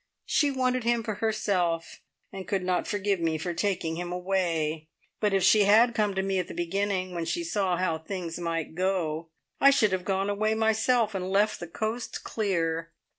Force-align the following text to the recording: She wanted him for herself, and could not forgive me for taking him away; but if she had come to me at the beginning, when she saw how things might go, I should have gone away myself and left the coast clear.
She 0.25 0.49
wanted 0.49 0.83
him 0.83 1.03
for 1.03 1.13
herself, 1.13 2.01
and 2.33 2.47
could 2.47 2.63
not 2.63 2.87
forgive 2.87 3.19
me 3.19 3.37
for 3.37 3.53
taking 3.53 3.97
him 3.97 4.11
away; 4.11 4.87
but 5.19 5.31
if 5.31 5.43
she 5.43 5.65
had 5.65 5.93
come 5.93 6.15
to 6.15 6.23
me 6.23 6.39
at 6.39 6.47
the 6.47 6.55
beginning, 6.55 7.13
when 7.13 7.25
she 7.25 7.43
saw 7.43 7.77
how 7.77 7.99
things 7.99 8.39
might 8.39 8.73
go, 8.73 9.29
I 9.59 9.69
should 9.69 9.91
have 9.91 10.03
gone 10.03 10.27
away 10.27 10.55
myself 10.55 11.13
and 11.13 11.29
left 11.29 11.59
the 11.59 11.67
coast 11.67 12.23
clear. 12.23 12.93